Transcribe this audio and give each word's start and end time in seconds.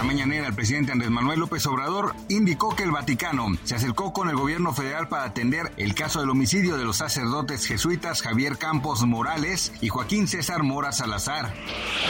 La 0.00 0.06
mañanera, 0.06 0.46
el 0.46 0.54
presidente 0.54 0.92
Andrés 0.92 1.10
Manuel 1.10 1.40
López 1.40 1.66
Obrador 1.66 2.14
indicó 2.30 2.74
que 2.74 2.84
el 2.84 2.90
Vaticano 2.90 3.48
se 3.64 3.74
acercó 3.74 4.14
con 4.14 4.30
el 4.30 4.34
gobierno 4.34 4.72
federal 4.72 5.08
para 5.08 5.24
atender 5.24 5.74
el 5.76 5.94
caso 5.94 6.20
del 6.20 6.30
homicidio 6.30 6.78
de 6.78 6.86
los 6.86 6.96
sacerdotes 6.96 7.66
jesuitas 7.66 8.22
Javier 8.22 8.56
Campos 8.56 9.04
Morales 9.04 9.74
y 9.82 9.90
Joaquín 9.90 10.26
César 10.26 10.62
Mora 10.62 10.92
Salazar. 10.92 11.52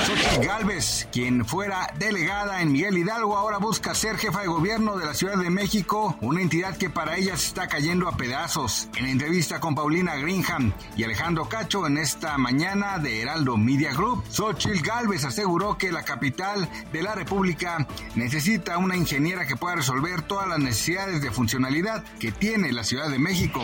Xochitl 0.07 0.47
Galvez, 0.47 1.09
quien 1.11 1.45
fuera 1.45 1.93
delegada 1.99 2.63
en 2.63 2.71
Miguel 2.71 2.97
Hidalgo, 2.97 3.37
ahora 3.37 3.59
busca 3.59 3.93
ser 3.93 4.19
jefa 4.19 4.43
de 4.43 4.47
gobierno 4.47 4.97
de 4.97 5.07
la 5.07 5.15
Ciudad 5.15 5.37
de 5.37 5.51
México, 5.51 6.17
una 6.21 6.43
entidad 6.43 6.77
que 6.77 6.91
para 6.91 7.17
ella 7.17 7.37
se 7.37 7.49
está 7.49 7.67
cayendo 7.67 8.07
a 8.07 8.17
pedazos. 8.17 8.89
En 8.95 9.07
la 9.07 9.11
entrevista 9.11 9.59
con 9.59 9.75
Paulina 9.75 10.15
Greenham 10.15 10.73
y 10.97 11.03
Alejandro 11.03 11.49
Cacho 11.49 11.89
en 11.89 11.99
esta 11.99 12.39
mañana 12.39 12.99
de 12.99 13.21
Heraldo 13.21 13.57
Media 13.57 13.93
Group, 13.93 14.23
Xochitl 14.31 14.81
Galvez 14.81 15.25
aseguró 15.25 15.77
que 15.77 15.91
la 15.91 16.05
capital 16.05 16.69
de 16.93 17.03
la 17.03 17.17
República 17.17 17.80
necesita 18.15 18.79
una 18.79 18.97
ingeniera 18.97 19.47
que 19.47 19.57
pueda 19.57 19.77
resolver 19.77 20.23
todas 20.23 20.49
las 20.49 20.59
necesidades 20.59 21.23
de 21.23 21.31
funcionalidad 21.31 22.05
que 22.19 22.33
tiene 22.33 22.73
la 22.73 22.85
Ciudad 22.85 23.09
de 23.09 23.19
México. 23.19 23.63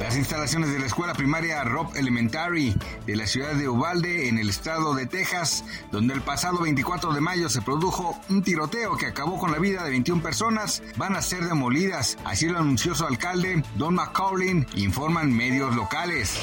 Las 0.00 0.16
instalaciones 0.16 0.72
de 0.72 0.78
la 0.78 0.86
escuela 0.86 1.14
primaria 1.14 1.62
Rob 1.64 1.94
Elementary 1.96 2.74
de 3.06 3.16
la 3.16 3.26
ciudad 3.26 3.54
de 3.54 3.68
Uvalde 3.68 4.28
en 4.28 4.38
el 4.38 4.48
estado 4.48 4.94
de 4.94 5.06
Texas, 5.06 5.64
donde 5.90 6.14
el 6.14 6.22
pasado 6.22 6.60
24 6.60 7.12
de 7.12 7.20
mayo 7.20 7.48
se 7.48 7.62
produjo 7.62 8.18
un 8.28 8.42
tiroteo 8.42 8.96
que 8.96 9.06
acabó 9.06 9.38
con 9.38 9.52
la 9.52 9.58
vida 9.58 9.82
de 9.82 9.90
21 9.90 10.22
personas, 10.22 10.82
van 10.96 11.16
a 11.16 11.22
ser 11.22 11.44
demolidas. 11.44 12.16
Así 12.24 12.48
lo 12.48 12.58
anunció 12.58 12.94
su 12.94 13.04
alcalde, 13.04 13.62
Don 13.76 13.94
McCaulin, 13.94 14.66
informan 14.74 15.32
medios 15.32 15.74
locales. 15.74 16.38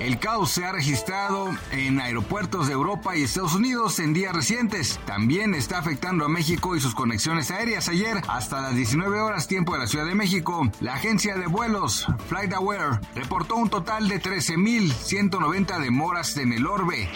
El 0.00 0.18
caos 0.18 0.50
se 0.50 0.64
ha 0.64 0.72
registrado 0.72 1.50
en 1.72 2.00
aeropuertos 2.00 2.66
de 2.66 2.72
Europa 2.72 3.16
y 3.16 3.22
Estados 3.22 3.54
Unidos 3.54 3.98
en 3.98 4.12
días 4.12 4.34
recientes. 4.34 4.98
También 5.06 5.54
está 5.54 5.78
afectando 5.78 5.99
a 6.08 6.28
México 6.28 6.74
y 6.76 6.80
sus 6.80 6.94
conexiones 6.94 7.50
aéreas. 7.50 7.88
Ayer, 7.88 8.20
hasta 8.28 8.60
las 8.60 8.74
19 8.74 9.20
horas 9.20 9.46
tiempo 9.46 9.74
de 9.74 9.80
la 9.80 9.86
Ciudad 9.86 10.06
de 10.06 10.14
México, 10.14 10.70
la 10.80 10.94
agencia 10.94 11.36
de 11.36 11.46
vuelos 11.46 12.06
FlightAware 12.28 13.00
reportó 13.14 13.56
un 13.56 13.68
total 13.68 14.08
de 14.08 14.20
13.190 14.20 15.78
demoras 15.80 16.36
en 16.36 16.52
el 16.52 16.66
orbe. 16.66 17.08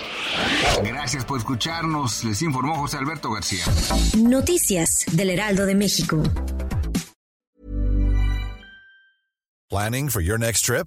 Gracias 0.85 1.25
por 1.25 1.39
escucharnos, 1.39 2.25
les 2.25 2.43
informó 2.43 2.77
José 2.77 2.99
Alberto 2.99 3.31
García. 3.33 3.65
Noticias 4.19 5.05
del 5.13 5.31
Heraldo 5.31 5.67
de 5.67 5.75
México. 5.75 6.23
Planning 9.71 10.09
for 10.09 10.23
your 10.23 10.39
next 10.39 10.65
trip? 10.65 10.87